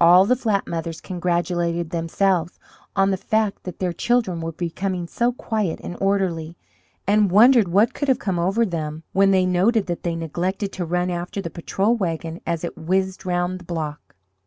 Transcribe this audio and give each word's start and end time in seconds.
All 0.00 0.24
the 0.24 0.34
flat 0.34 0.66
mothers 0.66 0.98
congratulated 1.02 1.90
themselves 1.90 2.58
on 2.96 3.10
the 3.10 3.18
fact 3.18 3.64
that 3.64 3.80
their 3.80 3.92
children 3.92 4.40
were 4.40 4.52
becoming 4.52 5.06
so 5.06 5.30
quiet 5.30 5.78
and 5.84 5.94
orderly, 6.00 6.56
and 7.06 7.30
wondered 7.30 7.68
what 7.68 7.92
could 7.92 8.08
have 8.08 8.18
come 8.18 8.38
over 8.38 8.64
them 8.64 9.02
when 9.12 9.30
they 9.30 9.44
noted 9.44 9.84
that 9.86 10.04
they 10.04 10.16
neglected 10.16 10.72
to 10.72 10.86
run 10.86 11.10
after 11.10 11.42
the 11.42 11.50
patrol 11.50 11.94
wagon 11.94 12.40
as 12.46 12.64
it 12.64 12.78
whizzed 12.78 13.26
round 13.26 13.58
the 13.58 13.64
block. 13.66 14.14